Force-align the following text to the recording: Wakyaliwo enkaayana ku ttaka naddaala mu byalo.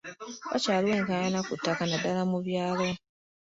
Wakyaliwo 0.51 0.93
enkaayana 0.99 1.39
ku 1.47 1.53
ttaka 1.57 1.83
naddaala 1.87 2.23
mu 2.31 2.37
byalo. 2.45 2.87